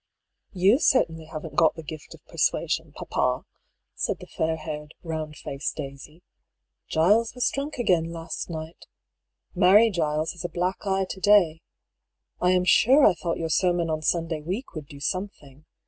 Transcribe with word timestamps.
"You 0.51 0.79
certainly 0.79 1.25
haven't 1.25 1.53
got 1.55 1.75
the 1.75 1.83
gift 1.83 2.15
of 2.15 2.25
persuasion, 2.25 2.91
papa," 2.91 3.45
said 3.93 4.17
the 4.17 4.25
fair 4.25 4.55
haired, 4.57 4.95
round 5.03 5.35
faced 5.37 5.75
Daisy." 5.75 6.23
Giles 6.89 7.33
AN 7.33 7.35
INITIAL 7.35 7.35
LETTER. 7.35 7.35
21 7.35 7.35
was 7.35 7.49
drunk 7.51 7.77
again 7.77 8.11
last 8.11 8.49
night. 8.49 8.87
Mary 9.53 9.91
Giles 9.91 10.31
has 10.31 10.43
a 10.43 10.49
black 10.49 10.87
eye 10.87 11.05
to 11.07 11.19
day. 11.19 11.61
I 12.41 12.49
am 12.49 12.65
sure 12.65 13.05
I 13.05 13.13
thought 13.13 13.37
your 13.37 13.49
sermon 13.49 13.91
on 13.91 14.01
Sunday 14.01 14.41
week 14.41 14.73
would 14.73 14.87
do 14.87 14.99
something. 14.99 15.65